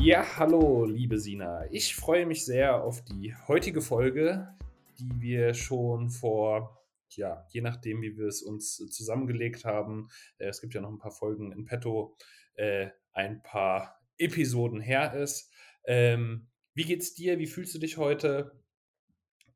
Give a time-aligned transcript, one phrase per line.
[0.00, 1.66] Ja, hallo, liebe Sina.
[1.72, 4.54] Ich freue mich sehr auf die heutige Folge,
[4.98, 6.80] die wir schon vor,
[7.10, 10.08] ja, je nachdem, wie wir es uns zusammengelegt haben,
[10.38, 12.16] äh, es gibt ja noch ein paar Folgen in petto,
[12.54, 15.50] äh, ein paar Episoden her ist.
[15.84, 17.38] Ähm, wie geht's dir?
[17.38, 18.52] Wie fühlst du dich heute?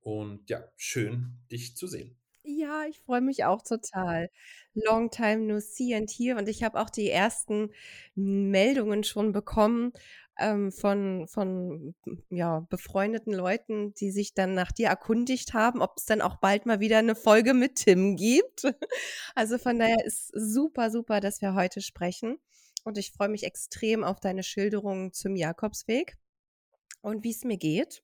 [0.00, 2.16] Und ja, schön, dich zu sehen.
[2.42, 4.30] Ja, ich freue mich auch total.
[4.74, 6.38] Long time no see and here.
[6.38, 7.70] Und ich habe auch die ersten
[8.14, 9.92] Meldungen schon bekommen
[10.40, 11.94] ähm, von, von
[12.30, 16.66] ja, befreundeten Leuten, die sich dann nach dir erkundigt haben, ob es dann auch bald
[16.66, 18.62] mal wieder eine Folge mit Tim gibt.
[19.34, 22.38] Also von daher ist super, super, dass wir heute sprechen.
[22.84, 26.18] Und ich freue mich extrem auf deine Schilderungen zum Jakobsweg
[27.00, 28.02] und wie es mir geht.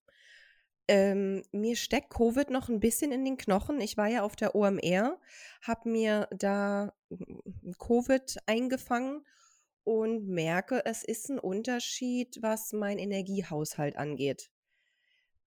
[0.89, 3.81] Ähm, mir steckt Covid noch ein bisschen in den Knochen.
[3.81, 5.19] Ich war ja auf der OMR,
[5.63, 6.93] habe mir da
[7.79, 9.25] Covid eingefangen
[9.87, 14.51] und merke, es ist ein Unterschied, was mein Energiehaushalt angeht.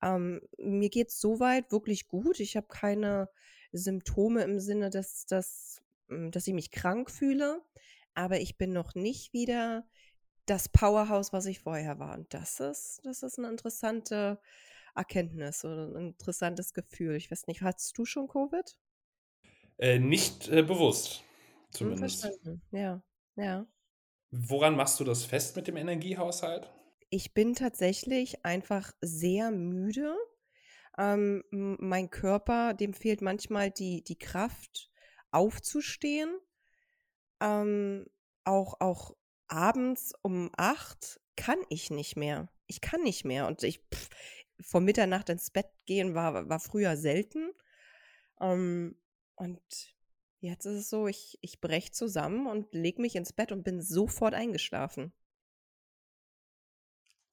[0.02, 2.40] Ähm, mir geht es soweit wirklich gut.
[2.40, 3.30] Ich habe keine
[3.74, 7.62] Symptome im Sinne, dass, dass, hm, dass ich mich krank fühle,
[8.14, 9.86] aber ich bin noch nicht wieder
[10.46, 12.18] das Powerhouse, was ich vorher war.
[12.18, 14.40] Und das ist, das ist eine interessante
[14.96, 17.16] Erkenntnis oder ein interessantes Gefühl.
[17.16, 18.78] Ich weiß nicht, hattest du schon Covid?
[19.80, 21.26] Äh, nicht äh, bewusst, hm,
[21.72, 22.22] zumindest.
[22.22, 22.62] Verstanden.
[22.72, 23.04] Ja,
[23.36, 23.68] ja.
[24.32, 26.70] Woran machst du das fest mit dem Energiehaushalt?
[27.10, 30.16] Ich bin tatsächlich einfach sehr müde.
[30.98, 34.92] Ähm, mein Körper, dem fehlt manchmal die, die Kraft,
[35.32, 36.38] aufzustehen.
[37.40, 38.06] Ähm,
[38.44, 39.16] auch, auch
[39.48, 42.50] abends um acht kann ich nicht mehr.
[42.68, 43.48] Ich kann nicht mehr.
[43.48, 44.10] Und ich pff,
[44.62, 47.52] vor Mitternacht ins Bett gehen war, war früher selten.
[48.40, 49.02] Ähm,
[49.36, 49.62] und
[50.40, 53.82] jetzt ist es so, ich, ich breche zusammen und lege mich ins Bett und bin
[53.82, 55.14] sofort eingeschlafen.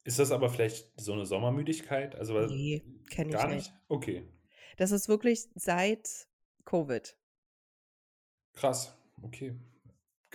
[0.03, 2.15] Ist das aber vielleicht so eine Sommermüdigkeit?
[2.15, 3.73] Also, nee, kenne ich gar nicht.
[3.89, 4.27] Okay.
[4.77, 6.27] Das ist wirklich seit
[6.63, 7.17] Covid.
[8.53, 9.59] Krass, okay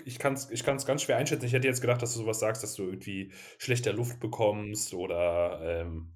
[0.05, 1.47] ich kann es ich kann's ganz schwer einschätzen.
[1.47, 5.61] Ich hätte jetzt gedacht, dass du sowas sagst, dass du irgendwie schlechter Luft bekommst oder
[5.63, 6.15] ähm,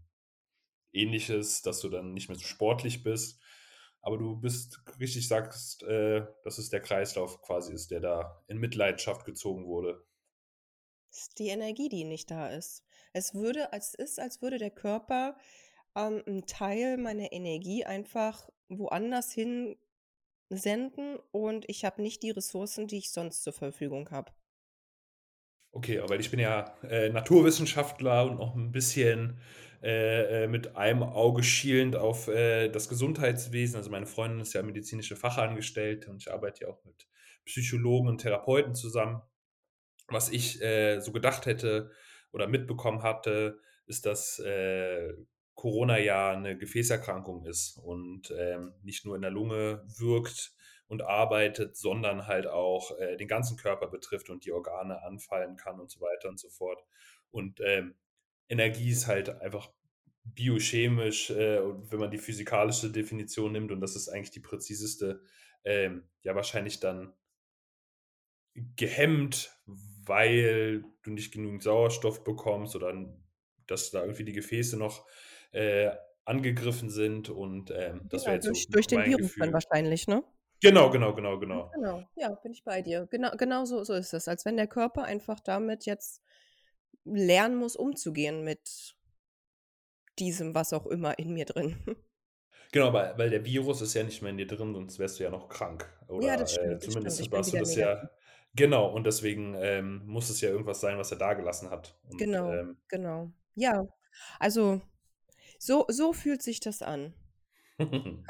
[0.93, 3.41] ähnliches, dass du dann nicht mehr so sportlich bist.
[4.07, 8.59] Aber du bist richtig, sagst, äh, dass es der Kreislauf quasi ist, der da in
[8.59, 10.01] Mitleidenschaft gezogen wurde.
[11.11, 12.85] Das ist die Energie, die nicht da ist.
[13.13, 15.37] Es würde, als ist, als würde der Körper
[15.97, 19.77] ähm, einen Teil meiner Energie einfach woanders hin
[20.51, 24.31] senden und ich habe nicht die Ressourcen, die ich sonst zur Verfügung habe.
[25.77, 29.39] Okay, aber ich bin ja äh, Naturwissenschaftler und noch ein bisschen
[29.83, 33.77] äh, äh, mit einem Auge schielend auf äh, das Gesundheitswesen.
[33.77, 37.07] Also meine Freundin ist ja medizinische Fachangestellte und ich arbeite ja auch mit
[37.45, 39.21] Psychologen und Therapeuten zusammen.
[40.09, 41.91] Was ich äh, so gedacht hätte
[42.33, 45.13] oder mitbekommen hatte, ist, dass äh,
[45.57, 50.56] Corona ja eine Gefäßerkrankung ist und ähm, nicht nur in der Lunge wirkt
[50.89, 55.81] und arbeitet, sondern halt auch äh, den ganzen Körper betrifft und die Organe anfallen kann
[55.81, 56.85] und so weiter und so fort.
[57.31, 57.95] Und ähm,
[58.49, 59.71] Energie ist halt einfach
[60.25, 65.23] biochemisch, äh, wenn man die physikalische Definition nimmt, und das ist eigentlich die präziseste,
[65.65, 67.13] ähm, ja wahrscheinlich dann
[68.77, 72.95] gehemmt, weil du nicht genügend Sauerstoff bekommst oder
[73.67, 75.07] dass da irgendwie die Gefäße noch
[75.53, 75.91] äh,
[76.25, 79.45] angegriffen sind und ähm, das ja, wäre jetzt durch, so durch den Virus Gefühl.
[79.45, 80.25] dann wahrscheinlich, ne?
[80.69, 81.71] Genau, genau, genau, genau.
[81.75, 83.07] Genau, ja, bin ich bei dir.
[83.11, 84.29] Genau, genau so, so ist es.
[84.29, 86.23] Als wenn der Körper einfach damit jetzt
[87.05, 88.97] lernen muss, umzugehen mit
[90.19, 91.77] diesem, was auch immer in mir drin.
[92.73, 95.25] Genau, weil, weil der Virus ist ja nicht mehr in dir drin, sonst wärst du
[95.25, 95.89] ja noch krank.
[96.09, 98.11] Oder ja, das stimmt, äh, zumindest das hast du das ja.
[98.55, 101.97] Genau, und deswegen ähm, muss es ja irgendwas sein, was er da gelassen hat.
[102.11, 103.31] Und, genau, ähm, genau.
[103.55, 103.87] Ja,
[104.41, 104.83] also
[105.59, 107.15] so, so fühlt sich das an.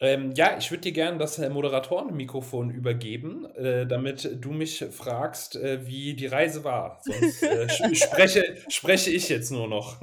[0.00, 5.56] ähm, ja, ich würde dir gerne das äh, Moderatorenmikrofon übergeben, äh, damit du mich fragst,
[5.56, 7.00] äh, wie die Reise war.
[7.02, 10.00] Sonst äh, spreche, spreche ich jetzt nur noch.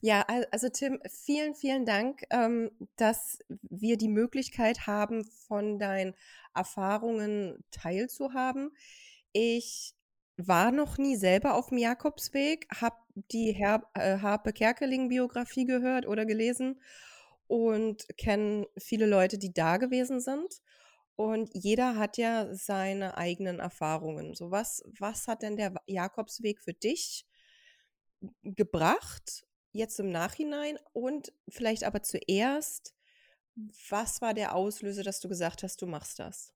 [0.00, 6.14] Ja, also Tim, vielen, vielen Dank, ähm, dass wir die Möglichkeit haben, von deinen
[6.54, 8.70] Erfahrungen teilzuhaben.
[9.32, 9.94] Ich
[10.36, 12.96] war noch nie selber auf'm Jakobsweg, habe
[13.32, 16.80] die Herb äh, Harpe Kerkeling-Biografie gehört oder gelesen
[17.48, 20.60] und kenne viele Leute, die da gewesen sind.
[21.16, 24.34] Und jeder hat ja seine eigenen Erfahrungen.
[24.34, 27.26] So was was hat denn der Jakobsweg für dich
[28.42, 30.78] gebracht, jetzt im Nachhinein?
[30.92, 32.94] Und vielleicht aber zuerst,
[33.90, 36.54] was war der Auslöser, dass du gesagt hast, du machst das?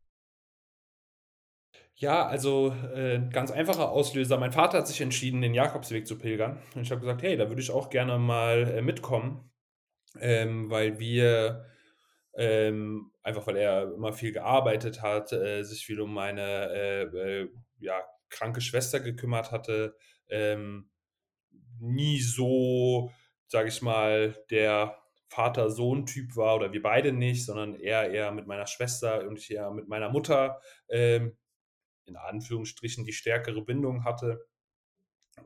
[1.94, 4.36] Ja, also, äh, ganz einfacher Auslöser.
[4.38, 6.58] Mein Vater hat sich entschieden, den Jakobsweg zu pilgern.
[6.74, 9.50] Und ich habe gesagt: „Hey, da würde ich auch gerne mal, äh, mitkommen.“
[10.20, 11.66] Ähm, weil wir
[12.34, 16.42] ähm, einfach weil er immer viel gearbeitet hat, äh, sich viel um meine,
[16.72, 17.02] äh,
[17.42, 17.48] äh,
[17.80, 19.96] ja, kranke Schwester gekümmert hatte,
[20.28, 20.90] ähm,
[21.80, 23.10] nie so,
[23.48, 24.98] sage ich mal, der
[25.28, 29.70] Vater-Sohn-Typ war oder wir beide nicht, sondern er eher mit meiner Schwester und ich eher
[29.70, 31.36] mit meiner Mutter, ähm,
[32.06, 34.46] in Anführungsstrichen die stärkere Bindung hatte.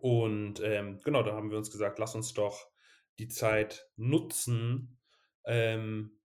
[0.00, 2.69] Und, ähm, genau, da haben wir uns gesagt: „Lass uns doch
[3.18, 4.98] die Zeit nutzen,
[5.46, 6.20] ähm,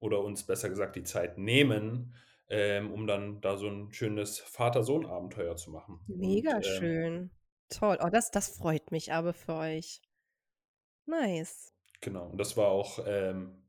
[0.00, 2.16] oder uns besser gesagt die Zeit nehmen,
[2.50, 7.30] ähm, um dann da so 'n schönes Vater-Sohn-Abenteuer zu machen.“ Und, Mega ähm schön.
[7.68, 7.98] Toll.
[8.00, 10.00] Oh, das das freut mich aber für euch.
[11.08, 11.70] Nice.
[12.02, 12.26] Genau.
[12.28, 13.62] Und das war auch, ähm,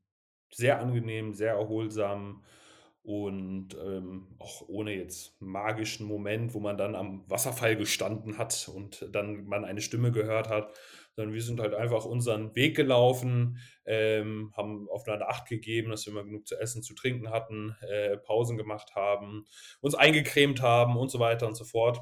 [0.51, 2.43] sehr angenehm, sehr erholsam
[3.03, 9.07] und, ähm, auch ohne jetzt magischen Moment, wo man dann am Wasserfall gestanden hat und
[9.13, 10.77] dann man eine Stimme gehört hat,
[11.17, 16.11] sondern wir sind halt einfach unseren Weg gelaufen, ähm, haben aufeinander Acht gegeben, dass wir
[16.11, 19.47] immer genug zu essen, zu trinken hatten, äh, Pausen gemacht haben,
[19.81, 21.99] uns eingecremt haben und so weiter und so fort.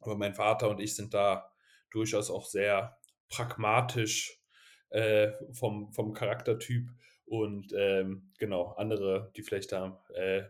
[0.00, 1.50] Aber mein Vater und ich sind da
[1.90, 2.96] durchaus auch sehr
[3.28, 4.40] pragmatisch,
[4.90, 6.90] äh, vom vom Charaktertyp
[7.26, 10.44] und, ähm, genau, andere, die vielleicht da, äh,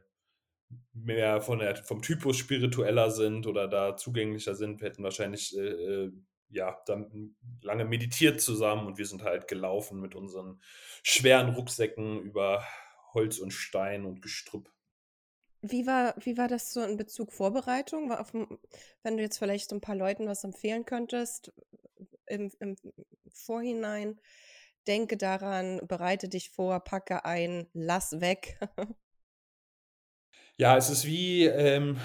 [0.92, 6.12] mehr von der vom Typus spiritueller sind oder da zugänglicher sind, hätten wahrscheinlich, äh, äh,
[6.52, 10.60] ja, dann lange meditiert zusammen und wir sind halt gelaufen mit unseren
[11.02, 12.64] schweren Rucksäcken über
[13.14, 14.70] Holz und Stein und Gestrüpp.
[15.64, 18.10] Wie war wie war das so in Bezug Vorbereitung?
[18.10, 18.58] War auf'm
[19.04, 21.52] wenn du jetzt vielleicht so 'n paar Leuten was empfehlen könntest
[22.26, 22.76] im im
[23.32, 24.20] Vorhinein:
[24.88, 28.58] „Denke daran, bereite dich vor, packe ein, lass weg.“
[30.58, 31.98] Ja, es ist wie, ähm,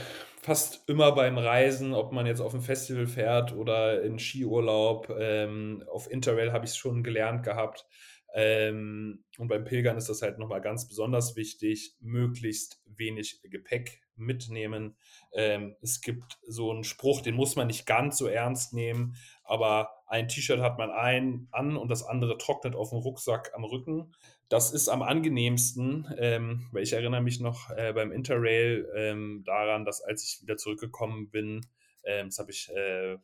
[0.47, 5.83] fast immer beim Reisen, ob man jetzt auf 'n Festival fährt oder in Skiurlaub, ähm,
[5.91, 7.85] auf Interrail habe ich's schon gelernt gehabt.
[8.33, 14.01] Ähm, und beim Pilgern ist das halt noch mal ganz besonders wichtig, möglichst wenig Gepäck
[14.17, 14.97] mitnehmen.
[15.33, 19.89] Ähm, es gibt so 'n Spruch, den muss man nicht ganz so ernst nehmen, aber
[20.07, 24.13] ein T-Shirt hat man ein an und das andere trocknet auf'm Rucksack am Rücken.
[24.49, 29.85] Das ist am angenehmsten, ähm, weil ich erinnere mich noch, äh, beim Interrail, ähm, daran,
[29.85, 31.65] dass als ich wieder zurückgekommen bin,
[32.05, 33.17] ähm, das habe ich, äh,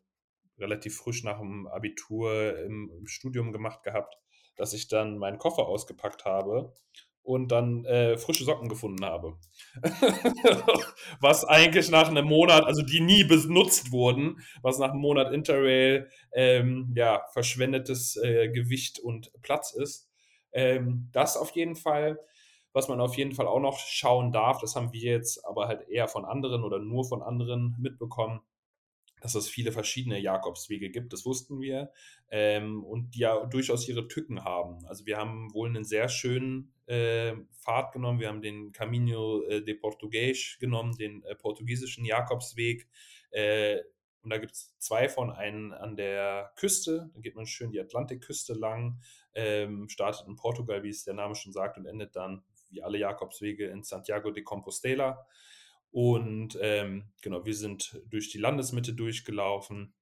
[0.59, 4.17] relativ frisch nach'm Abitur im im Studium gemacht gehabt,
[4.57, 6.73] dass ich dann meinen Koffer ausgepackt habe
[7.23, 9.35] und dann, äh, frische Socken gefunden habe.
[11.21, 16.09] Was eigentlich nach 'nem Monat also, die nie benutzt wurden, was nach 'nem Monat Interrail,
[16.33, 20.09] ähm, ja, verschwendetes, äh, Gewicht und Platz ist.
[20.53, 22.19] Ähm, das auf jeden Fall.
[22.73, 25.87] Was man auf jeden Fall auch noch schauen darf, das haben wir jetzt aber halt
[25.89, 28.41] eher von anderen oder nur von anderen mitbekommen,
[29.23, 31.91] dass es viele verschiedene Jakobswege gibt, das wussten wir,
[32.29, 34.85] ähm, und die ja durchaus ihre Tücken haben.
[34.85, 38.19] Also, wir haben wohl 'nen sehr schönen, äh, Pfad genommen.
[38.19, 42.87] Wir haben den Caminho, äh, de Português genommen, den, äh, portugiesischen Jakobsweg.
[43.31, 43.79] Äh,
[44.23, 48.53] und da gibt's 2 von, einen an der Küste, da geht man schön die Atlantikküste
[48.53, 49.01] lang,
[49.35, 52.97] ähm, startet in Portugal, wie es der Name schon sagt, und endet dann wie alle
[52.97, 55.25] Jakobswege in Santiago de Compostela.
[55.93, 59.93] Und, ähm, genau, wir sind durch die Landesmitte durchgelaufen,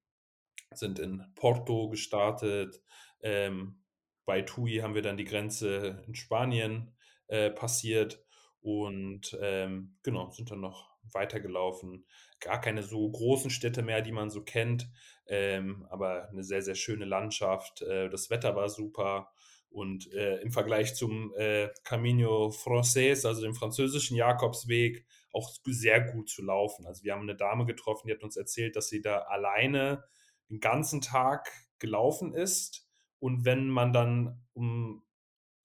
[0.74, 2.82] sind in Porto gestartet.
[3.22, 3.82] Ähm,
[4.26, 6.92] bei Tui haben wir dann die Grenze in Spanien,
[7.28, 8.24] äh, passiert
[8.62, 12.06] und, ähm, genau, sind dann noch weitergelaufen.
[12.40, 14.90] Gar keine so großen Städte mehr, die man so kennt,
[15.26, 17.82] ähm, aber 'ne sehr, sehr schöne Landschaft.
[17.82, 19.32] Äh, das Wetter war super
[19.70, 26.28] und, äh, im Vergleich zum, äh, Caminho Francés, also dem französischen Jakobsweg, auch sehr gut
[26.30, 26.86] zu laufen.
[26.86, 30.04] Also, wir haben 'ne Dame getroffen, die hat uns erzählt, dass sie da alleine
[30.50, 32.88] 'n ganzen Tag gelaufen ist
[33.20, 35.02] und wenn man dann um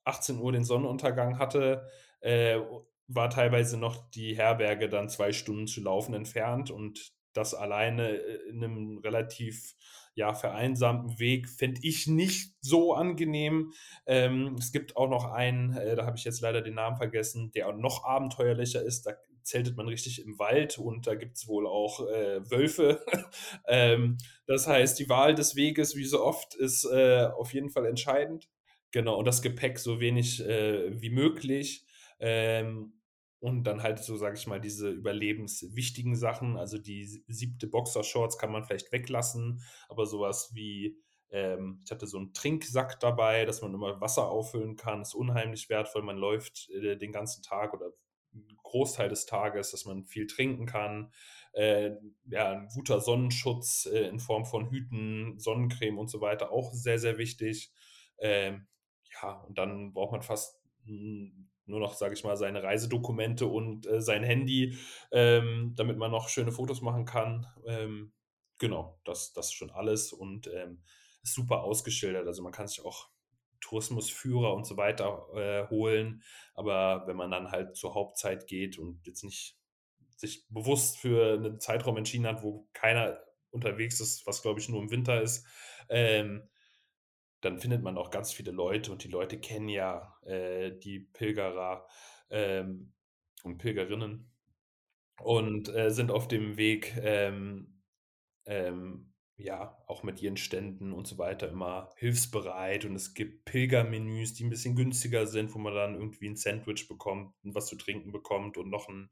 [0.06, 1.88] 18:00 den Sonnenuntergang hatte,
[2.22, 2.60] äh,
[3.08, 8.50] war teilweise noch die Herberge dann 2 Stunden zu laufen entfernt und das alleine, äh,
[8.50, 9.76] in 'nem relativ,
[10.16, 13.74] ja, vereinsamten Weg fände ich nicht so angenehm.
[14.08, 17.52] Ähm, es gibt auch noch einen, äh, da habe ich jetzt leider den Namen vergessen,
[17.54, 19.08] der noch abenteuerlicher ist.
[19.08, 19.14] Da
[19.48, 23.04] zeltet man richtig im Wald und da gibt es wohl auch äh, Wölfe.
[23.68, 27.86] ähm, das heißt, die Wahl des Weges, wie so oft, ist äh, auf jeden Fall
[27.86, 28.50] entscheidend.
[28.92, 31.86] Genau, und das Gepäck so wenig äh, wie möglich.
[32.20, 32.94] Ähm,
[33.40, 36.58] und dann halt so, sage ich mal, diese überlebenswichtigen Sachen.
[36.58, 40.98] Also die siebte Boxershorts kann man vielleicht weglassen, aber sowas wie,
[41.30, 45.70] ähm, ich hatte so einen Trinksack dabei, dass man immer Wasser auffüllen kann, ist unheimlich
[45.70, 46.02] wertvoll.
[46.02, 47.92] Man läuft äh, den ganzen Tag oder
[48.64, 51.12] Großteil des Tages, dass man viel trinken kann.
[51.54, 51.92] Äh,
[52.30, 57.00] ja, ein guter Sonnenschutz äh, in Form von Hüten, Sonnencreme und so weiter, auch sehr,
[57.00, 57.72] sehr wichtig.
[58.20, 58.68] Ähm,
[59.22, 60.60] ja, und dann braucht man fast
[61.68, 64.78] nur noch, sage ich mal, seine Reisedokumente und äh, sein Handy,
[65.12, 67.46] ähm, damit man noch schöne Fotos machen kann.
[67.66, 68.14] Ähm,
[68.58, 70.82] genau, das, das ist schon alles und ähm,
[71.24, 72.26] ist super ausgeschildert.
[72.26, 73.10] Also man kann sich auch
[73.62, 76.24] Tourismusführer und so weiter äh, holen.
[76.54, 79.58] Aber wenn man dann halt zur Hauptzeit geht und jetzt nicht
[80.16, 83.20] sich bewusst für einen Zeitraum entschieden hat, wo keiner
[83.52, 85.46] unterwegs ist, was glaube ich nur im Winter ist,
[85.90, 86.50] ähm,
[87.42, 91.88] dann findet man auch ganz viele Leute und die Leute kennen ja äh, die Pilgerer
[92.30, 92.94] ähm,
[93.44, 94.32] und Pilgerinnen
[95.22, 97.82] und äh, sind auf dem Weg, ähm,
[98.46, 104.34] ähm, ja, auch mit ihren Ständen und so weiter immer hilfsbereit und es gibt Pilgermenüs,
[104.34, 108.12] die ein bisschen günstiger sind, wo man dann irgendwie ein Sandwich bekommt was zu trinken
[108.12, 109.12] bekommt und noch ein,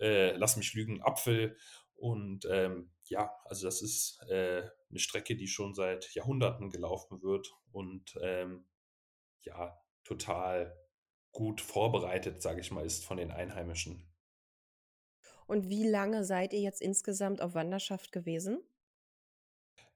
[0.00, 1.56] äh, lass mich lügen, Apfel
[1.94, 7.50] und ähm, ja, also das ist äh, eine Strecke, die schon seit Jahrhunderten gelaufen wird
[7.72, 8.66] und ähm,
[9.40, 10.76] ja, total
[11.32, 14.12] gut vorbereitet, sage ich mal, ist von den Einheimischen.
[15.46, 18.60] Und wie lange seid ihr jetzt insgesamt auf Wanderschaft gewesen?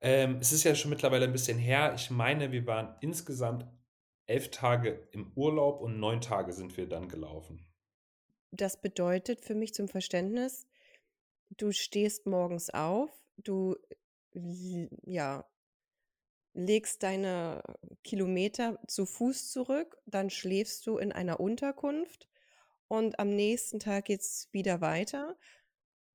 [0.01, 1.93] Ähm, es ist ja schon mittlerweile ein bisschen her.
[1.95, 3.67] Ich meine, wir waren insgesamt
[4.27, 7.65] elf Tage im Urlaub und neun Tage sind wir dann gelaufen.
[8.51, 10.67] Das bedeutet für mich zum Verständnis,
[11.51, 13.77] du stehst morgens auf, du
[15.05, 15.45] ja,
[16.55, 17.63] legst deine
[18.05, 22.29] Kilometer zu Fuß zurück, dann schläfst du in einer Unterkunft
[22.89, 25.39] und am nächsten Tag geht es wieder weiter.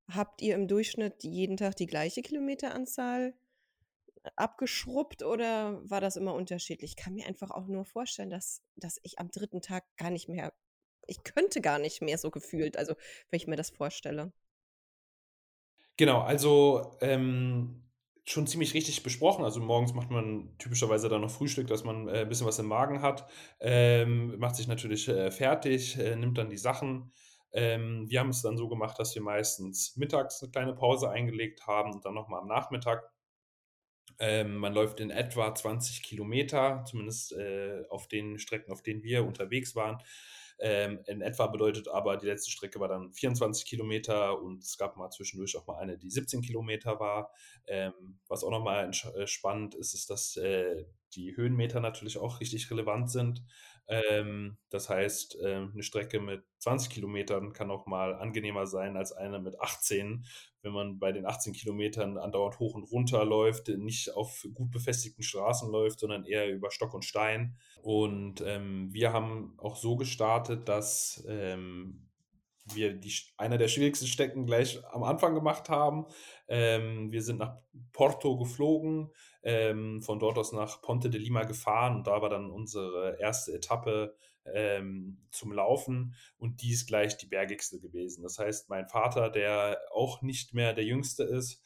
[0.09, 3.33] Habt ihr im Durchschnitt jeden Tag die gleiche Kilometeranzahl
[4.35, 6.91] abgeschrubbt oder war das immer unterschiedlich?
[6.91, 10.29] Ich kann mir einfach auch nur vorstellen, dass, dass ich am dritten Tag gar nicht
[10.29, 10.53] mehr,
[11.07, 12.95] ich könnte gar nicht mehr so gefühlt, also
[13.29, 14.33] wenn ich mir das vorstelle.
[15.97, 17.87] Genau, also ähm,
[18.29, 19.43] schon ziemlich richtig besprochen.
[19.43, 22.67] Also morgens macht man typischerweise dann noch Frühstück, dass man äh, ein bisschen was im
[22.67, 23.27] Magen hat.
[23.59, 27.11] Ähm, macht sich natürlich äh, fertig, äh, nimmt dann die Sachen.
[27.53, 31.65] Ähm, wir haben es dann so gemacht, dass wir meistens mittags eine kleine Pause eingelegt
[31.65, 33.09] haben und dann nochmal am Nachmittag.
[34.19, 39.25] Ähm, man läuft in etwa 20 Kilometer, zumindest äh, auf den Strecken, auf denen wir
[39.25, 40.01] unterwegs waren.
[40.59, 44.97] Ähm, in etwa bedeutet aber, die letzte Strecke war dann 24 Kilometer und es gab
[44.97, 47.31] mal zwischendurch auch mal eine, die 17 Kilometer war.
[47.67, 47.93] Ähm,
[48.27, 53.11] was auch nochmal äh, spannend ist, ist, dass äh, die Höhenmeter natürlich auch richtig relevant
[53.11, 53.43] sind.
[53.87, 59.13] Ähm, das heißt, äh, eine Strecke mit 20 Kilometern kann auch mal angenehmer sein als
[59.13, 60.25] eine mit 18,
[60.61, 65.23] wenn man bei den 18 Kilometern andauernd hoch und runter läuft, nicht auf gut befestigten
[65.23, 67.55] Straßen läuft, sondern eher über Stock und Stein.
[67.81, 72.06] Und ähm, wir haben auch so gestartet, dass ähm,
[72.73, 76.05] wir die, einer der schwierigsten Stecken gleich am Anfang gemacht haben.
[76.47, 77.57] Ähm, wir sind nach
[77.93, 79.11] Porto geflogen,
[79.43, 83.53] ähm, von dort aus nach Ponte de Lima gefahren und da war dann unsere erste
[83.53, 84.15] Etappe
[84.53, 88.23] ähm, zum Laufen und die ist gleich die bergigste gewesen.
[88.23, 91.63] Das heißt, mein Vater, der auch nicht mehr der Jüngste ist,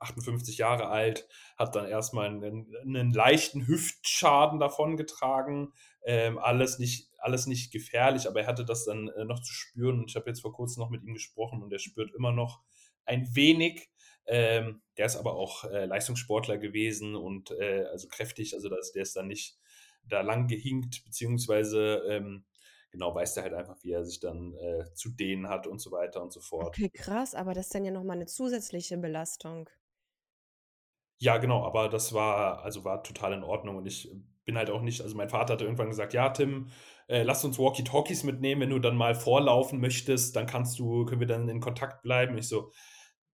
[0.00, 5.72] 58 ähm, Jahre alt, hat dann erstmal einen, einen leichten Hüftschaden davongetragen.
[6.04, 10.04] Ähm, alles, nicht, alles nicht gefährlich, aber er hatte das dann äh, noch zu spüren.
[10.06, 12.60] Ich habe jetzt vor kurzem noch mit ihm gesprochen und er spürt immer noch
[13.04, 13.90] ein wenig.
[14.26, 19.02] Ähm, der ist aber auch äh, Leistungssportler gewesen und äh, also kräftig, also das, der
[19.02, 19.58] ist dann nicht
[20.04, 22.44] da lang gehinkt, beziehungsweise ähm,
[22.90, 25.90] genau weiß er halt einfach, wie er sich dann äh, zu dehnen hat und so
[25.90, 26.68] weiter und so fort.
[26.68, 29.68] Okay, krass, aber das ist dann ja nochmal eine zusätzliche Belastung.
[31.22, 34.10] Ja, genau, aber das war, also war total in Ordnung und ich
[34.46, 36.70] bin halt auch nicht, also mein Vater hatte irgendwann gesagt, ja, Tim,
[37.08, 41.20] äh, lass uns Walkie-Talkies mitnehmen, wenn du dann mal vorlaufen möchtest, dann kannst du, können
[41.20, 42.38] wir dann in Kontakt bleiben.
[42.38, 42.72] Ich so,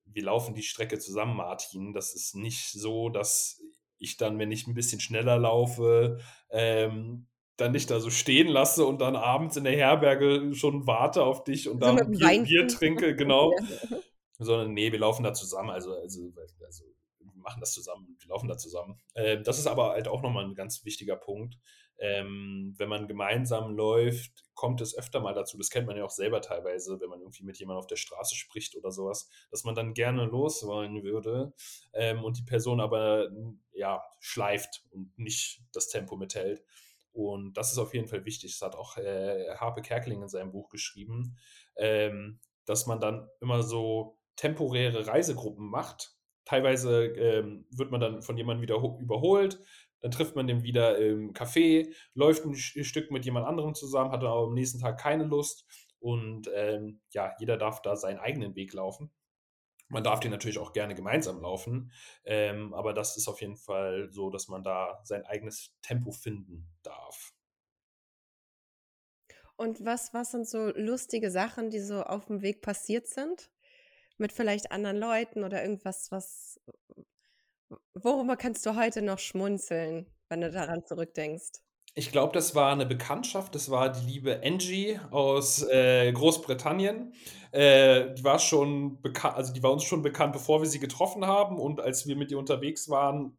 [0.05, 1.91] wir laufen die Strecke zusammen, Martin.
[1.91, 3.61] Das ist nicht so, dass
[3.97, 6.19] ich dann, wenn ich ein bisschen schneller laufe,
[6.51, 11.23] ähm, dann nicht da so stehen lasse und dann abends in der Herberge schon warte
[11.23, 13.51] auf dich und so dann Bier, Bier, trinke, genau.
[14.39, 15.69] Sondern nee, wir laufen da zusammen.
[15.69, 16.31] Also, also,
[16.65, 16.85] also
[17.43, 18.99] machen das zusammen, die laufen da zusammen.
[19.15, 21.57] Ähm, das ist aber halt auch nochmal ein ganz wichtiger Punkt.
[21.99, 26.09] Ähm, wenn man gemeinsam läuft, kommt es öfter mal dazu, das kennt man ja auch
[26.09, 29.75] selber teilweise, wenn man irgendwie mit jemandem auf der Straße spricht oder sowas, dass man
[29.75, 31.53] dann gerne los wollen würde
[31.93, 33.29] ähm, und die Person aber
[33.73, 36.63] ja schleift und nicht das Tempo mithält.
[37.13, 38.57] Und das ist auf jeden Fall wichtig.
[38.57, 41.37] Das hat auch äh, Harpe Kerkeling in seinem Buch geschrieben,
[41.77, 46.15] ähm, dass man dann immer so temporäre Reisegruppen macht.
[46.45, 49.59] Teilweise ähm, wird man dann von jemandem wieder überholt,
[50.01, 54.21] dann trifft man den wieder im Café, läuft ein Stück mit jemand anderem zusammen, hat
[54.21, 55.65] dann aber am nächsten Tag keine Lust
[55.99, 59.11] und ähm, ja, jeder darf da seinen eigenen Weg laufen.
[59.87, 61.91] Man darf den natürlich auch gerne gemeinsam laufen,
[62.25, 66.67] ähm, aber das ist auf jeden Fall so, dass man da sein eigenes Tempo finden
[66.83, 67.33] darf.
[69.55, 73.51] Und was, was sind so lustige Sachen, die so auf dem Weg passiert sind?
[74.17, 76.59] Mit vielleicht anderen Leuten oder irgendwas, was.
[77.95, 81.63] Worüber kannst du heute noch schmunzeln, wenn du daran zurückdenkst?
[81.95, 83.53] Ich glaube, das war eine Bekanntschaft.
[83.53, 87.13] Das war die liebe Angie aus äh, Großbritannien.
[87.51, 91.27] Äh, die war schon bekannt, also die war uns schon bekannt, bevor wir sie getroffen
[91.27, 91.59] haben.
[91.59, 93.37] Und als wir mit ihr unterwegs waren,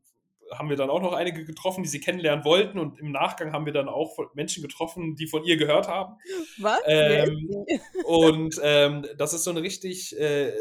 [0.52, 2.78] haben wir dann auch noch einige getroffen, die sie kennenlernen wollten.
[2.78, 6.16] Und im Nachgang haben wir dann auch Menschen getroffen, die von ihr gehört haben.
[6.58, 6.80] Was?
[6.86, 7.66] Ähm,
[8.04, 10.52] und ähm, das ist so eine richtig äh,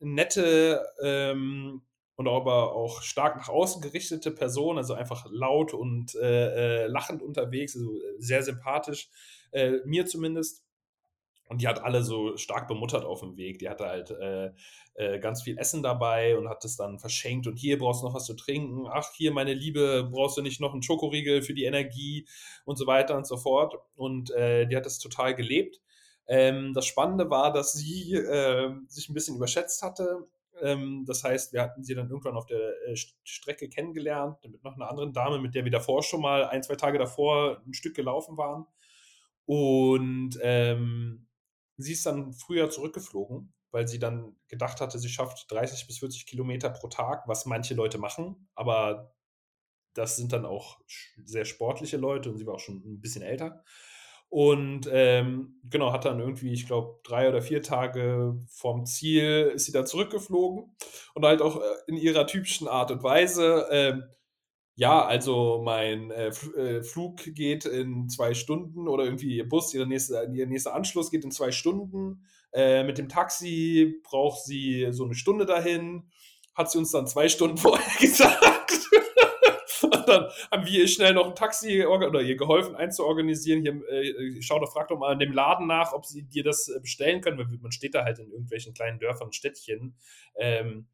[0.00, 1.82] nette ähm,
[2.16, 7.22] und aber auch stark nach außen gerichtete Person, also einfach laut und äh, äh, lachend
[7.22, 9.08] unterwegs, also äh, sehr sympathisch,
[9.52, 10.64] äh, mir zumindest.
[11.50, 13.58] Und die hat alle so stark bemuttert auf dem Weg.
[13.58, 14.52] Die hatte halt äh,
[14.94, 17.48] äh, ganz viel Essen dabei und hat es dann verschenkt.
[17.48, 18.86] Und hier brauchst du noch was zu trinken.
[18.88, 22.24] Ach, hier, meine Liebe, brauchst du nicht noch einen Schokoriegel für die Energie
[22.64, 23.74] und so weiter und so fort.
[23.96, 25.80] Und äh, die hat das total gelebt.
[26.28, 30.28] Ähm, das Spannende war, dass sie äh, sich ein bisschen überschätzt hatte
[30.62, 34.76] ähm, das heißt, wir hatten sie dann irgendwann auf der äh, Strecke kennengelernt, mit noch
[34.76, 37.96] einer anderen Dame, mit der wir davor schon mal ein, zwei Tage davor ein Stück
[37.96, 38.66] gelaufen waren.
[39.46, 41.26] Und ähm,
[41.82, 46.26] sie ist dann früher zurückgeflogen, weil sie dann gedacht hatte, sie schafft 30 bis 40
[46.26, 49.14] Kilometer pro Tag, was manche Leute machen, aber
[49.94, 50.80] das sind dann auch
[51.24, 53.64] sehr sportliche Leute und sie war auch schon ein bisschen älter.
[54.28, 59.66] Und ähm, genau, hat dann irgendwie, ich glaube, drei oder vier Tage vom Ziel ist
[59.66, 60.76] sie dann zurückgeflogen
[61.14, 63.66] und halt auch äh, in ihrer typischen Art und Weise.
[63.72, 64.04] Ähm,
[64.74, 69.86] ja, also mein äh, äh, Flug geht in zwei Stunden oder irgendwie ihr Bus, ihr
[69.86, 72.24] nächster, ihr nächster Anschluss geht in zwei Stunden.
[72.52, 76.10] Äh, mit dem Taxi braucht sie so eine Stunde dahin.
[76.54, 78.60] Hat sie uns dann zwei Stunden vorher gesagt
[80.10, 83.62] dann haben wir ihr schnell noch ein Taxi oder ihr geholfen einzuorganisieren.
[83.62, 86.68] Hier, äh, schau doch, frag doch mal in dem Laden nach, ob sie dir das
[86.68, 89.96] äh, bestellen können, weil man steht da halt in irgendwelchen kleinen Dörfern und Städtchen.
[90.36, 90.86] Ähm,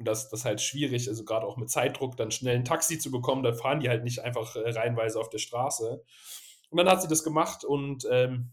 [0.00, 3.10] und das, das halt schwierig, also gerade auch mit Zeitdruck dann schnell ein Taxi zu
[3.10, 6.02] bekommen, da fahren die halt nicht einfach äh, reihenweise auf der Straße.
[6.70, 8.50] Und dann hat sie das gemacht und ähm,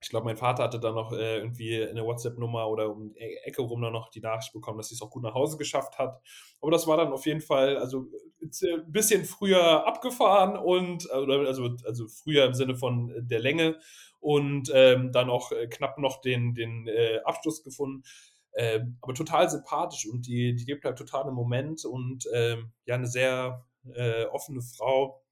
[0.00, 3.38] ich glaube, mein Vater hatte dann noch äh, irgendwie eine WhatsApp-Nummer oder um die e-,
[3.42, 5.98] Ecke rum dann noch die Nachricht bekommen, dass sie es auch gut nach Hause geschafft
[5.98, 6.20] hat.
[6.60, 8.06] Aber das war dann auf jeden Fall, also
[8.40, 13.80] äh, ein bisschen früher abgefahren und, also, also früher im Sinne von der Länge
[14.20, 18.04] und ähm, dann auch äh, knapp noch den, den äh, Abschluss gefunden.
[18.58, 22.96] Ähm, aber total sympathisch und die, die lebt halt total im Moment und ähm, ja,
[22.96, 25.24] eine sehr äh, offene Frau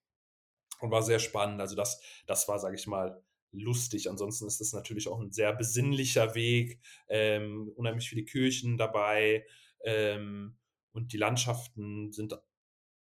[0.81, 1.61] und war sehr spannend.
[1.61, 4.09] Also das, das war, sage ich mal, lustig.
[4.09, 9.45] Ansonsten ist es natürlich auch ein sehr besinnlicher Weg, ähm, unheimlich viele Kirchen dabei
[9.85, 10.57] ähm,
[10.93, 12.39] und die Landschaften sind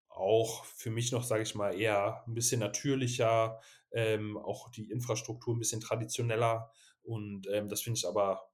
[0.09, 5.57] auch für mich noch, sage ich mal, eher ein bisschen natürlicher, ähm, auch die Infrastruktur
[5.57, 6.71] ein bisschen traditioneller
[7.03, 8.52] und ähm, das finde ich aber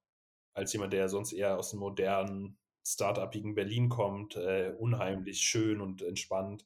[0.59, 6.01] als jemand, der sonst eher aus dem modernen, startupigen Berlin kommt, äh, unheimlich schön und
[6.01, 6.65] entspannt.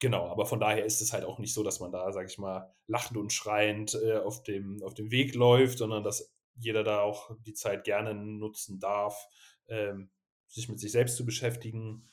[0.00, 2.38] Genau, aber von daher ist es halt auch nicht so, dass man da, sag ich
[2.38, 7.00] mal, lachend und schreiend äh, auf, dem, auf dem Weg läuft, sondern dass jeder da
[7.00, 9.26] auch die Zeit gerne nutzen darf,
[9.68, 10.10] ähm,
[10.48, 12.08] sich mit sich selbst zu beschäftigen.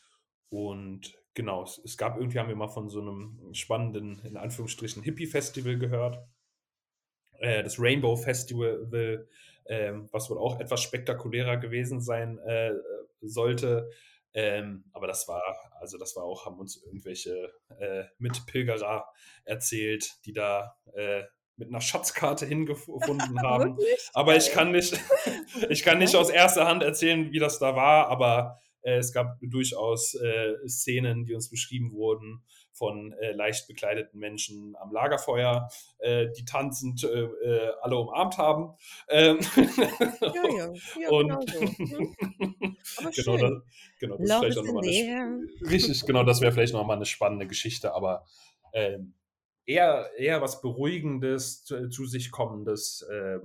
[0.50, 5.04] Und genau, es, es, gab irgendwie, haben wir mal von so einem spannenden, in Anführungsstrichen,
[5.04, 6.20] Hippie-Festival gehört.
[7.40, 9.28] Äh, das Rainbow Festival,
[9.66, 12.72] äh, was wohl auch etwas spektakulärer gewesen sein äh,
[13.22, 13.90] sollte.
[14.34, 15.42] Ähm, aber das war,
[15.80, 19.06] also das war auch, haben uns irgendwelche äh, Mitpilgerer
[19.44, 21.24] erzählt, die da äh,
[21.58, 23.78] mit einer Schatzkarte hingefunden haben.
[24.14, 25.00] aber ich kann nicht,
[25.70, 29.38] ich kann nicht aus erster Hand erzählen, wie das da war, aber äh, es gab
[29.42, 36.28] durchaus äh, Szenen, die uns beschrieben wurden von äh, leicht bekleideten Menschen am Lagerfeuer, äh,
[36.38, 38.76] die tanzend äh, äh alle umarmt haben.
[39.10, 41.60] Ähm ja, ja, ja, und genau so.
[41.60, 42.78] Hm.
[42.98, 43.40] Aber genau, schön.
[43.40, 47.48] Das, genau, das Love ist vielleicht eine, richtig, genau, das wäre vielleicht nochmal eine spannende
[47.48, 48.26] Geschichte, aber
[48.74, 49.14] ähm,
[49.66, 53.40] eher, eher was Beruhigendes, zu, zu sich kommendes äh,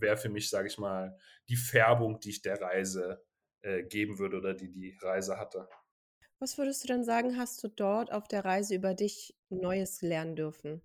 [0.00, 1.16] wäre für mich, sage ich mal,
[1.48, 3.24] die Färbung, die ich der Reise
[3.62, 5.68] äh, geben würde oder die die Reise hatte.
[6.40, 10.36] Was würdest du denn sagen, hast du dort auf der Reise über dich Neues lernen
[10.36, 10.82] dürfen?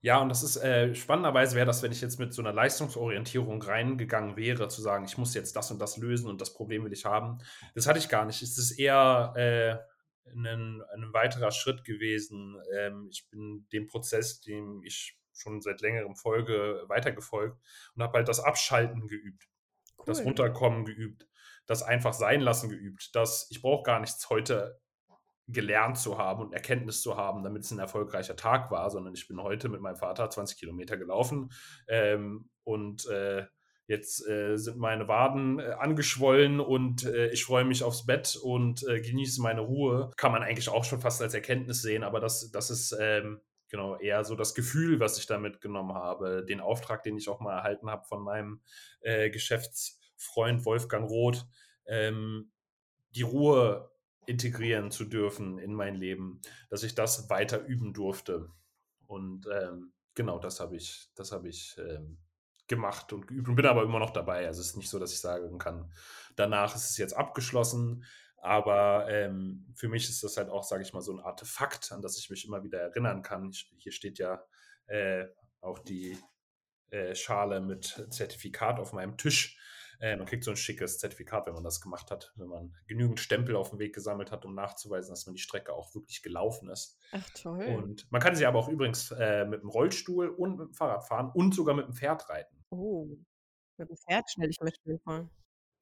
[0.00, 3.60] Ja, und das ist äh, spannenderweise wäre das, wenn ich jetzt mit so einer Leistungsorientierung
[3.60, 6.92] reingegangen wäre, zu sagen, ich muss jetzt das und das lösen und das Problem will
[6.92, 7.38] ich haben.
[7.74, 8.40] Das hatte ich gar nicht.
[8.40, 12.60] Es ist eher äh, ein, ein weiterer Schritt gewesen.
[12.76, 17.60] Ähm, ich bin dem Prozess, dem ich schon seit längerem folge, weitergefolgt
[17.94, 19.48] und habe halt das Abschalten geübt,
[19.98, 20.04] cool.
[20.06, 21.27] das Runterkommen geübt,
[21.68, 24.80] das einfach sein lassen geübt, dass ich brauche gar nichts heute
[25.46, 29.28] gelernt zu haben und Erkenntnis zu haben, damit es ein erfolgreicher Tag war, sondern ich
[29.28, 31.50] bin heute mit meinem Vater 20 Kilometer gelaufen
[31.86, 33.46] ähm, und äh,
[33.86, 38.86] jetzt äh, sind meine Waden äh, angeschwollen und äh, ich freue mich aufs Bett und
[38.86, 40.10] äh, genieße meine Ruhe.
[40.16, 43.96] Kann man eigentlich auch schon fast als Erkenntnis sehen, aber das, das ist ähm, genau
[43.96, 47.56] eher so das Gefühl, was ich da mitgenommen habe, den Auftrag, den ich auch mal
[47.56, 48.60] erhalten habe von meinem
[49.00, 49.30] äh,
[50.18, 51.46] Geschäftsfreund Wolfgang Roth,
[51.86, 52.50] ähm,
[53.14, 53.90] die Ruhe
[54.26, 58.50] integrieren zu dürfen in mein Leben, dass ich das weiter üben durfte.
[59.06, 62.18] Und ähm, genau, das habe ich, das habe ich ähm,
[62.66, 64.46] gemacht und geübt und bin aber immer noch dabei.
[64.46, 65.90] Also es ist nicht so, dass ich sagen kann,
[66.36, 68.04] danach ist es jetzt abgeschlossen.
[68.40, 72.02] Aber ähm, für mich ist das halt auch, sage ich mal, so ein Artefakt, an
[72.02, 73.50] das ich mich immer wieder erinnern kann.
[73.50, 74.44] Ich, hier steht ja
[74.86, 75.24] äh,
[75.60, 76.16] auch die
[76.90, 79.58] äh, Schale mit Zertifikat auf meinem Tisch.
[80.00, 83.20] Äh, man kriegt so ein schickes Zertifikat, wenn man das gemacht hat, wenn man genügend
[83.20, 86.68] Stempel auf dem Weg gesammelt hat, um nachzuweisen, dass man die Strecke auch wirklich gelaufen
[86.70, 86.98] ist.
[87.12, 87.64] Ach toll.
[87.64, 91.06] Und man kann sie aber auch übrigens äh, mit dem Rollstuhl und mit dem Fahrrad
[91.06, 92.64] fahren und sogar mit dem Pferd reiten.
[92.70, 93.08] Oh,
[93.76, 95.28] mit dem Pferd stelle ich schön vor.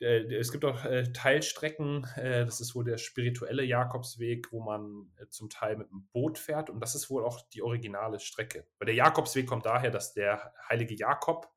[0.01, 5.11] Äh, es gibt auch äh, Teilstrecken, äh, das ist wohl der spirituelle Jakobsweg, wo man
[5.31, 8.67] zum Teil mit dem Boot fährt und das ist wohl auch die originale Strecke.
[8.79, 11.51] Weil der Jakobsweg kommt daher, dass der heilige Jakob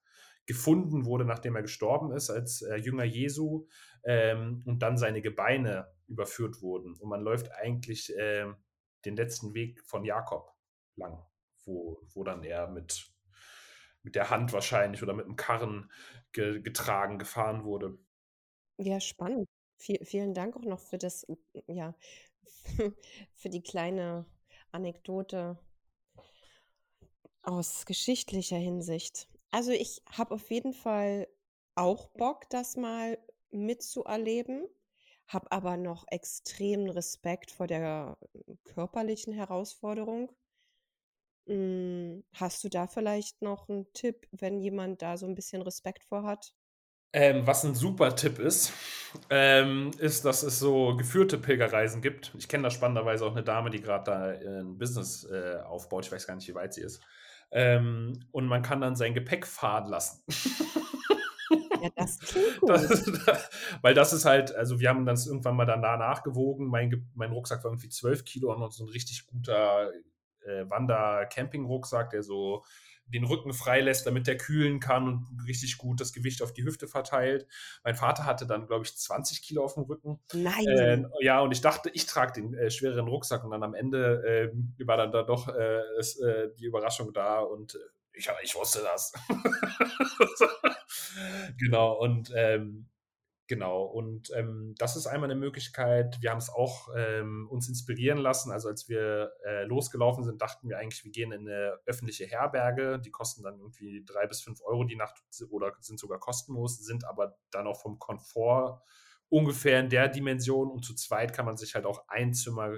[0.49, 3.67] gefunden wurde, nachdem er gestorben ist, als äh, Jünger Jesu
[4.03, 6.95] ähm, und dann seine Gebeine überführt wurden.
[6.95, 8.55] Und man läuft eigentlich ähm,
[9.05, 10.51] den letzten Weg von Jakob
[10.95, 11.23] lang,
[11.65, 13.13] wo, wo dann er mit,
[14.01, 15.91] mit der Hand wahrscheinlich oder mit dem Karren
[16.31, 17.99] ge getragen, gefahren wurde.
[18.77, 19.47] Ja, spannend.
[19.77, 21.27] Vi vielen Dank auch noch für das,
[21.67, 21.93] ja,
[23.35, 24.25] für die kleine
[24.71, 25.59] Anekdote
[27.43, 29.29] aus geschichtlicher Hinsicht.
[29.51, 31.27] Also, ich habe auf jeden Fall
[31.75, 33.17] auch Bock, das mal
[33.51, 34.67] mitzuerleben,
[35.27, 38.17] habe aber noch extremen Respekt vor der
[38.63, 40.31] körperlichen Herausforderung.
[41.47, 46.03] Hm, hast du da vielleicht noch einen Tipp, wenn jemand da so ein bisschen Respekt
[46.03, 46.53] vor hat?
[47.11, 48.71] Ähm, was ein super Tipp ist,
[49.31, 52.35] ähm, ist, dass es so geführte Pilgerreisen gibt.
[52.37, 56.05] Ich kenne da spannenderweise auch eine Dame, die gerade da ein Business äh, aufbaut.
[56.05, 57.01] Ich weiß gar nicht, wie weit sie ist.
[57.51, 60.23] Ähm, und man kann dann sein Gepäck fahren lassen.
[61.81, 62.69] Ja, das klingt gut.
[62.69, 63.49] Das,
[63.81, 66.67] weil das ist halt, also wir haben das irgendwann mal dann da nachgewogen.
[66.67, 69.91] Mein, mein Rucksack war irgendwie 12 Kilo und so ein richtig guter
[70.45, 72.63] äh, Wander-Camping-Rucksack, der so
[73.13, 76.87] den Rücken freilässt, damit der kühlen kann und richtig gut das Gewicht auf die Hüfte
[76.87, 77.47] verteilt.
[77.83, 80.19] Mein Vater hatte dann, glaube ich, 20 Kilo auf dem Rücken.
[80.33, 80.67] Nein.
[80.67, 84.49] Äh, ja, und ich dachte, ich trage den äh, schwereren Rucksack und dann am Ende
[84.49, 87.77] äh, war dann da doch äh, ist, äh, die Überraschung da und äh,
[88.13, 89.13] ich, ich wusste das.
[91.57, 92.89] genau, und ähm,
[93.49, 96.19] Genau, und ähm, das ist einmal eine Möglichkeit.
[96.21, 98.51] Wir haben es auch ähm, uns inspirieren lassen.
[98.51, 102.99] Also als wir äh, losgelaufen sind, dachten wir eigentlich, wir gehen in eine öffentliche Herberge.
[103.03, 105.15] Die kosten dann irgendwie drei bis fünf Euro die Nacht
[105.49, 108.83] oder sind sogar kostenlos, sind aber dann auch vom Komfort
[109.29, 110.69] ungefähr in der Dimension.
[110.69, 112.77] Und zu zweit kann man sich halt auch ein Zimmer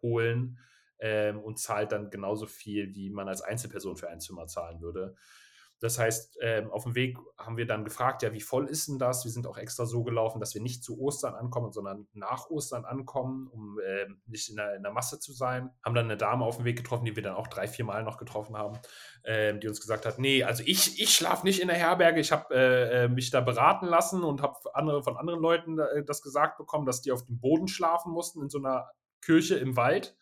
[0.00, 0.60] holen
[0.98, 5.14] ähm, und zahlt dann genauso viel, wie man als Einzelperson für ein Zimmer zahlen würde.
[5.80, 8.98] Das heißt, ähm, auf dem Weg haben wir dann gefragt, ja, wie voll ist denn
[8.98, 9.24] das?
[9.24, 12.84] Wir sind auch extra so gelaufen, dass wir nicht zu Ostern ankommen, sondern nach Ostern
[12.84, 15.70] ankommen, um äh, nicht in der, in der, Masse zu sein.
[15.82, 18.04] Haben dann eine Dame auf dem Weg getroffen, die wir dann auch drei, vier Mal
[18.04, 18.78] noch getroffen haben,
[19.22, 22.20] äh, die uns gesagt hat, nee, also ich, ich schlafe nicht in der Herberge.
[22.20, 26.04] Ich habe äh, äh, mich da beraten lassen und habe andere, von anderen Leuten äh,
[26.04, 28.90] das gesagt bekommen, dass die auf dem Boden schlafen mussten in so einer
[29.22, 30.14] Kirche im Wald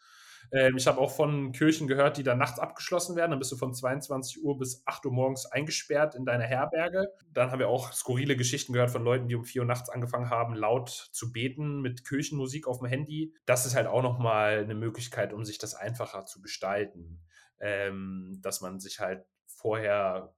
[0.53, 3.31] Ähm, ich habe auch von Kirchen gehört, die dann nachts abgeschlossen werden.
[3.31, 7.13] Dann bist du von 22 Uhr bis 8 Uhr morgens eingesperrt in deiner Herberge.
[7.33, 10.31] Dann haben wir auch skurrile Geschichten gehört von Leuten, die um 4 Uhr nachts angefangen
[10.31, 13.35] haben, laut zu beten mit Kirchenmusik auf dem Handy.
[13.47, 17.21] Das ist halt auch nochmal eine Möglichkeit, um sich das einfacher zu gestalten.
[17.61, 20.33] Ähm, dass man sich halt vorher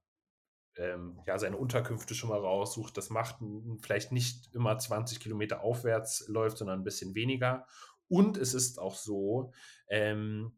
[0.77, 2.97] ähm, ja, seine Unterkünfte schon mal raussucht.
[2.97, 3.37] Das macht
[3.81, 7.67] vielleicht nicht immer 20 Kilometer aufwärts läuft, sondern ein bisschen weniger.
[8.07, 9.53] Und es ist auch so,
[9.91, 10.57] ähm,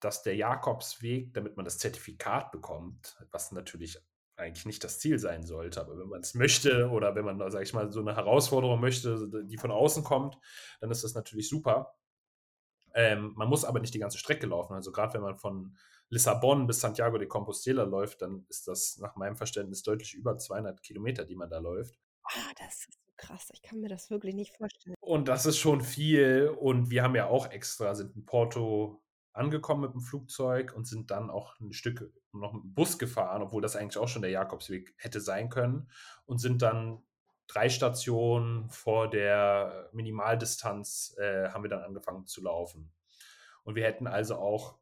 [0.00, 3.98] dass der Jakobsweg, damit man das Zertifikat bekommt, was natürlich
[4.36, 7.64] eigentlich nicht das Ziel sein sollte, aber wenn man es möchte oder wenn man, sage
[7.64, 10.38] ich mal, so eine Herausforderung möchte, die von außen kommt,
[10.80, 11.94] dann ist das natürlich super.
[12.94, 14.74] Ähm, man muss aber nicht die ganze Strecke laufen.
[14.74, 15.76] Also gerade wenn man von
[16.08, 20.82] Lissabon bis Santiago de Compostela läuft, dann ist das nach meinem Verständnis deutlich über 200
[20.82, 21.98] Kilometer, die man da läuft.
[22.22, 23.48] Ah, das ist krass.
[23.52, 24.94] Ich kann mir das wirklich nicht vorstellen.
[25.00, 26.48] Und das ist schon viel.
[26.58, 29.02] Und wir haben ja auch extra, sind in Porto
[29.32, 33.42] angekommen mit dem Flugzeug und sind dann auch ein Stück noch mit dem Bus gefahren,
[33.42, 35.90] obwohl das eigentlich auch schon der Jakobsweg hätte sein können.
[36.26, 37.02] Und sind dann
[37.46, 42.92] drei Stationen vor der Minimaldistanz äh, haben wir dann angefangen zu laufen.
[43.64, 44.78] Und wir hätten also auch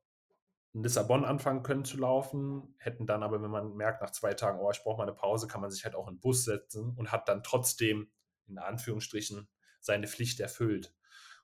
[0.73, 4.61] in Lissabon anfangen können zu laufen, hätten dann aber, wenn man merkt nach zwei Tagen,
[4.61, 6.95] oh, ich brauche mal eine Pause, kann man sich halt auch in den Bus setzen
[6.97, 8.11] und hat dann trotzdem
[8.49, 9.49] in Anführungsstrichen
[9.81, 10.95] seine Pflicht erfüllt.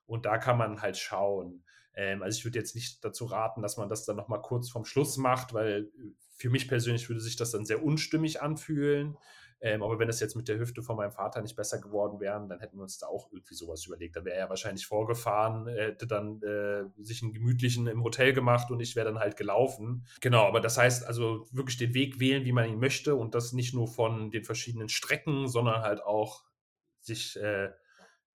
[0.05, 1.63] Und da kann man halt schauen.
[1.95, 4.85] Ähm, also ich würde jetzt nicht dazu raten, dass man das dann nochmal kurz vorm
[4.85, 5.89] Schluss macht, weil
[6.35, 9.17] für mich persönlich würde sich das dann sehr unstimmig anfühlen.
[9.61, 12.45] Ähm, aber wenn es jetzt mit der Hüfte von meinem Vater nicht besser geworden wäre,
[12.49, 14.17] dann hätten wir uns da auch irgendwie sowas überlegt.
[14.17, 18.81] Da wäre er wahrscheinlich vorgefahren, hätte dann äh, sich einen gemütlichen im Hotel gemacht und
[18.81, 20.05] ich wäre dann halt gelaufen.
[20.19, 23.53] Genau, aber das heißt also wirklich den Weg wählen, wie man ihn möchte und das
[23.53, 26.43] nicht nur von den verschiedenen Strecken, sondern halt auch
[27.05, 27.71] sich äh,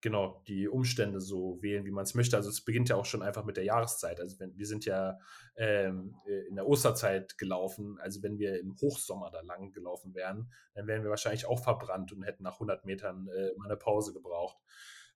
[0.01, 2.37] genau die Umstände so wählen, wie man es möchte.
[2.37, 4.21] Also es beginnt ja auch schon einfach mit der Jahreszeit.
[4.21, 5.19] Also wenn, wir sind ja
[5.57, 7.99] ähm, äh, in der Osterzeit gelaufen.
[8.01, 12.13] Also wenn wir im Hochsommer da lang gelaufen wären, dann wären wir wahrscheinlich auch verbrannt
[12.13, 14.59] und hätten nach 100 Metern äh, mal eine Pause gebraucht.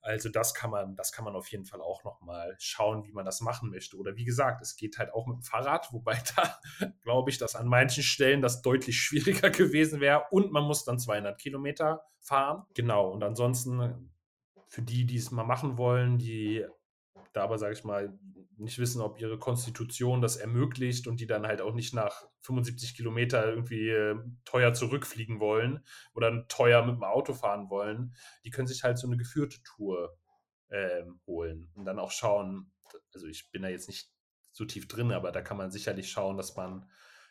[0.03, 3.13] Also das kann man, das kann man auf jeden Fall auch noch mal schauen, wie
[3.13, 3.97] man das machen möchte.
[3.97, 6.59] Oder wie gesagt, es geht halt auch mit dem Fahrrad, wobei da
[7.03, 10.99] glaube ich, dass an manchen Stellen das deutlich schwieriger gewesen wäre und man muss dann
[10.99, 12.65] 200 Kilometer fahren.
[12.75, 13.11] Genau.
[13.11, 14.11] Und ansonsten
[14.69, 16.65] für die, die es mal machen wollen, die
[17.33, 18.19] da aber, sage ich mal,
[18.57, 22.95] nicht wissen, ob ihre Konstitution das ermöglicht und die dann halt auch nicht nach 75
[22.95, 28.15] Kilometer irgendwie äh, teuer zurückfliegen wollen oder teuer mit dem Auto fahren wollen,
[28.45, 30.17] die können sich halt so eine geführte Tour
[30.69, 32.73] äh, holen und dann auch schauen,
[33.15, 34.11] also ich bin da jetzt nicht
[34.53, 36.89] so tief drin, aber da kann man sicherlich schauen, dass man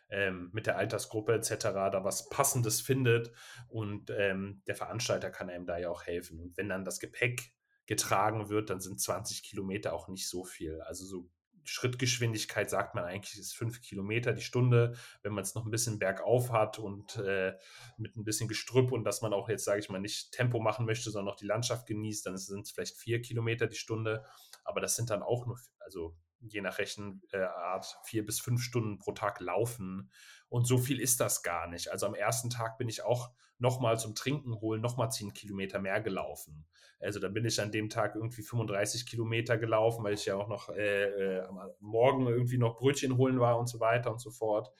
[0.10, 1.64] ähm, mit der Altersgruppe etc.
[1.64, 3.32] da was Passendes findet
[3.70, 6.40] und ähm, der Veranstalter kann einem da ja auch helfen.
[6.40, 7.54] Und wenn dann das Gepäck
[7.86, 10.82] getragen wird, dann sind 20 Kilometer auch nicht so viel.
[10.82, 11.30] Also so
[11.64, 14.96] Schrittgeschwindigkeit sagt man eigentlich ist fünf Kilometer die Stunde.
[15.22, 17.54] Wenn man es noch ein bisschen bergauf hat und äh,
[17.98, 20.86] mit ein bisschen Gestrüpp und dass man auch jetzt, sage ich mal, nicht Tempo machen
[20.86, 24.26] möchte, sondern auch die Landschaft genießt, dann sind es vielleicht vier Kilometer die Stunde.
[24.64, 29.12] Aber das sind dann auch nur, also je nach Rechenart vier bis fünf Stunden pro
[29.12, 30.12] Tag laufen.
[30.50, 31.92] Und so viel ist das gar nicht.
[31.92, 36.02] Also am ersten Tag bin ich auch nochmal zum Trinken holen, nochmal zehn Kilometer mehr
[36.02, 36.66] gelaufen.
[37.00, 40.48] Also da bin ich an dem Tag irgendwie 35 Kilometer gelaufen, weil ich ja auch
[40.48, 44.32] noch äh, äh, am Morgen irgendwie noch Brötchen holen war und so weiter und so
[44.32, 44.72] fort.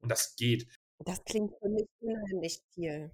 [0.00, 0.66] Und das geht.
[0.98, 3.10] Das klingt für mich unheimlich viel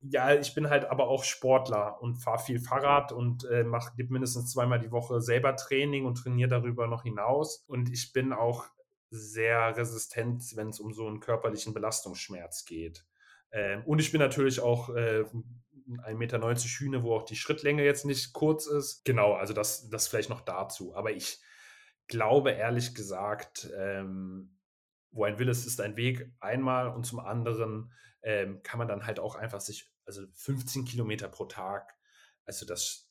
[0.00, 4.52] ja, ich bin halt aber auch Sportler und fahre viel Fahrrad und äh, mache mindestens
[4.52, 7.64] zweimal die Woche selber Training und trainiere darüber noch hinaus.
[7.66, 8.66] Und ich bin auch
[9.10, 13.04] sehr resistent, wenn es um so einen körperlichen Belastungsschmerz geht.
[13.52, 15.24] Ähm, und ich bin natürlich auch äh,
[15.88, 19.04] 1,90 Meter Hühne, wo auch die Schrittlänge jetzt nicht kurz ist.
[19.04, 20.94] Genau, also das, das vielleicht noch dazu.
[20.94, 21.40] Aber ich
[22.08, 24.58] glaube ehrlich gesagt, ähm,
[25.10, 27.92] wo ein Will ist, ist ein Weg einmal und zum anderen
[28.26, 31.96] ähm, kann man dann halt auch einfach sich, also 15 Kilometer pro Tag,
[32.44, 33.08] also das,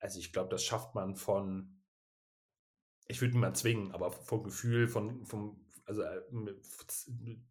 [0.00, 1.80] also ich glaube, das schafft man von,
[3.06, 6.02] ich würde niemand zwingen, aber vom Gefühl von, vom, also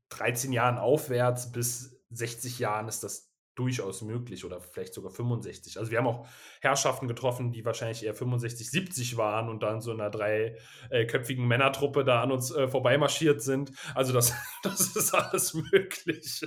[0.09, 3.28] 13 äh, Jahren aufwärts bis 60 Jahren ist das
[3.59, 5.77] durchaus möglich oder vielleicht sogar 65.
[5.77, 6.27] Also wir haben auch
[6.61, 12.23] Herrschaften getroffen, die wahrscheinlich eher 65, 70 waren und dann so einer dreiköpfigen Männertruppe da
[12.23, 13.71] an uns äh, vorbeimarschiert sind.
[13.95, 16.41] Also das, das ist alles möglich.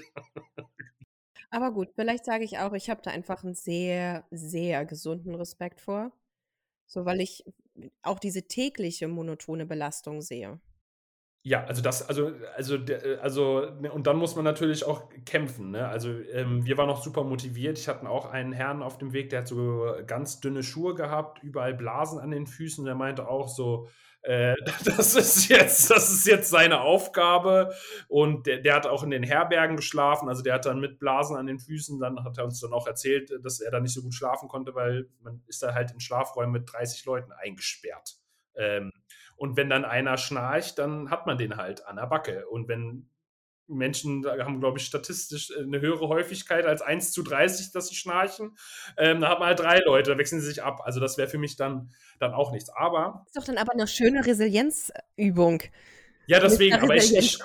[1.51, 5.83] Aber gut, vielleicht sage ich auch, ich habe da einfach einen sehr, sehr gesunden Respekt
[5.83, 6.11] vor.
[6.87, 7.45] So, weil ich
[8.03, 10.61] auch diese tägliche monotone Belastung sehe.
[11.45, 15.73] Ja, also das also also de also ne, und dann muss man natürlich auch kämpfen,
[15.73, 15.89] ne?
[15.89, 17.79] Also, ähm, wir waren auch super motiviert.
[17.81, 21.43] Ich hatte auch einen Herrn auf dem Weg, der hat so ganz dünne Schuhe gehabt,
[21.43, 22.85] überall Blasen an den Füßen.
[22.85, 23.89] Der meinte auch so,
[24.23, 27.75] äh, das ist jetzt das ist jetzt seine Aufgabe
[28.07, 30.29] und der der hat auch in den Herbergen geschlafen.
[30.29, 32.87] Also, der hat dann mit Blasen an den Füßen dann hat er uns dann auch
[32.87, 35.99] erzählt, dass er da nicht so gut schlafen konnte, weil man ist da halt in
[35.99, 38.15] Schlafräumen mit 30 Leuten eingesperrt.
[38.55, 38.93] Ähm,
[39.43, 42.47] und wenn dann einer schnarcht, dann hat man den halt an der Backe.
[42.47, 43.09] Und wenn
[43.67, 48.57] Menschen haben, glaube ich, statistisch eine höhere Häufigkeit als 1 zu 30, dass sie schnarchen.
[48.97, 50.83] Ähm, da hat man halt drei Leute, da wechseln sie sich ab.
[50.85, 52.71] Also das wäre für mich dann, dann auch nichts.
[52.71, 53.25] Aber.
[53.25, 55.65] Das ist doch dann aber eine schöne Resilienzübung.
[56.29, 57.41] Ja, deswegen, aber ich, ich,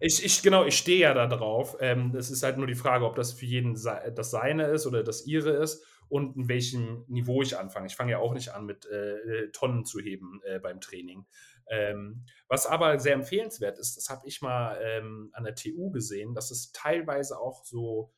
[0.00, 1.76] ich, ich, genau, ich stehe ja da drauf.
[1.78, 5.04] Ähm, es ist halt nur die Frage, ob das für jeden das seine ist oder
[5.04, 7.86] das ihre ist und in welchem Niveau ich anfange.
[7.86, 11.24] Ich fange ja auch nicht an, mit äh, Tonnen zu heben äh, beim Training.
[11.70, 16.34] Ähm, was aber sehr empfehlenswert ist, das habe ich mal ähm, an der TU gesehen,
[16.34, 18.12] dass es teilweise auch so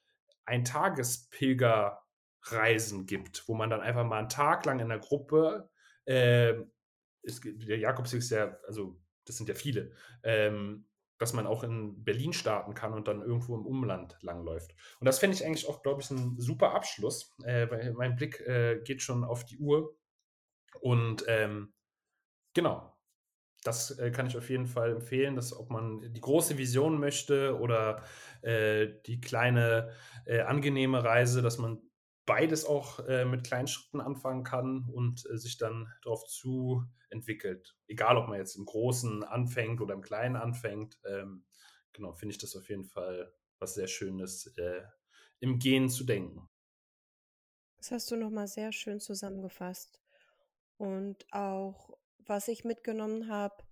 [0.45, 5.71] ein Tagespilgerreisen gibt, wo man dann einfach mal einen Tag lang in der Gruppe,
[6.05, 6.55] äh,
[7.23, 9.93] es, der Jakobsweg ist ja, also das sind ja viele,
[10.25, 10.89] ähm,
[11.25, 14.75] dass man auch in Berlin starten kann und dann irgendwo im Umland langläuft.
[15.01, 18.83] Und das fände ich eigentlich auch, glaube ich, ein super Abschluss, äh, mein Blick äh,
[18.85, 19.97] geht schon auf die Uhr.
[20.83, 21.73] Und ähm,
[22.53, 22.95] genau,
[23.63, 27.59] das äh, kann ich auf jeden Fall empfehlen, dass ob man die große Vision möchte
[27.59, 28.03] oder
[28.43, 29.95] äh, die kleine,
[30.27, 31.81] äh, angenehme Reise, dass man
[32.27, 37.77] beides auch äh, mit kleinen Schritten anfangen kann und äh, sich dann darauf zu entwickelt.
[37.87, 40.99] Egal, ob man jetzt im Großen anfängt oder im Kleinen anfängt.
[41.05, 41.45] Ähm,
[41.93, 44.83] genau, finde ich das auf jeden Fall was sehr Schönes, äh,
[45.41, 46.49] im Gehen zu denken.
[47.77, 50.01] Das hast du nochmal sehr schön zusammengefasst.
[50.79, 53.63] Und auch, was ich mitgenommen habe,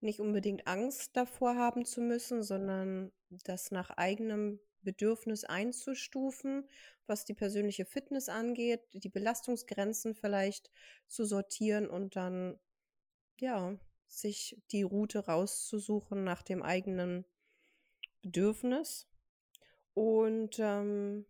[0.00, 6.68] nicht unbedingt Angst davor haben zu müssen, sondern das nach eigenem Bedürfnis einzustufen,
[7.06, 10.70] was die persönliche Fitness angeht, die Belastungsgrenzen vielleicht
[11.08, 12.58] zu sortieren und dann,
[13.40, 17.24] ja, sich die Route rauszusuchen nach dem eigenen
[18.22, 19.08] Bedürfnis.
[19.94, 21.26] Und ähm,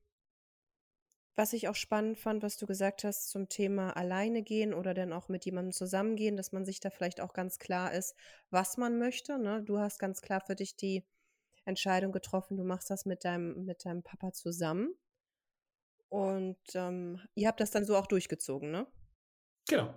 [1.35, 5.13] was ich auch spannend fand, was du gesagt hast zum Thema alleine gehen oder dann
[5.13, 8.15] auch mit jemandem zusammengehen, dass man sich da vielleicht auch ganz klar ist,
[8.51, 9.39] was man möchte.
[9.39, 9.63] Ne?
[9.63, 11.05] Du hast ganz klar für dich die
[11.65, 14.95] Entscheidung getroffen, du machst das mit deinem, mit deinem Papa zusammen.
[16.09, 18.87] Und ähm, ihr habt das dann so auch durchgezogen, ne?
[19.69, 19.95] Genau.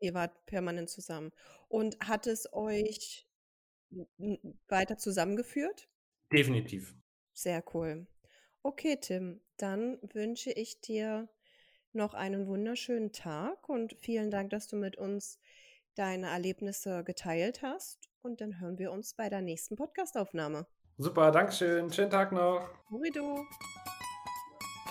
[0.00, 1.32] Ihr wart permanent zusammen.
[1.68, 3.28] Und hat es euch
[4.68, 5.88] weiter zusammengeführt?
[6.32, 6.94] Definitiv.
[7.32, 8.06] Sehr cool.
[8.62, 11.28] Okay, Tim, dann wünsche ich dir
[11.92, 15.38] noch einen wunderschönen Tag und vielen Dank, dass du mit uns
[15.94, 18.08] deine Erlebnisse geteilt hast.
[18.22, 20.66] Und dann hören wir uns bei der nächsten Podcastaufnahme.
[20.98, 21.92] Super, Dankeschön.
[21.92, 22.68] Schönen Tag noch.
[22.88, 23.44] Morido.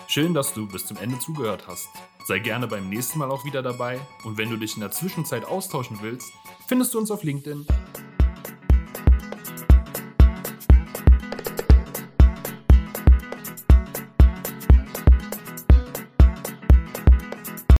[0.07, 1.87] Schön, dass du bis zum Ende zugehört hast.
[2.27, 5.45] Sei gerne beim nächsten Mal auch wieder dabei und wenn du dich in der Zwischenzeit
[5.45, 6.31] austauschen willst,
[6.67, 7.65] findest du uns auf LinkedIn.